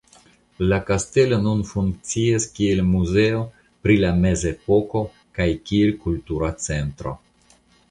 [0.69, 3.43] La kastelo nun funkcias kiel muzeo
[3.85, 5.05] pri la mezepoko
[5.39, 7.17] kaj kiel kultura centro.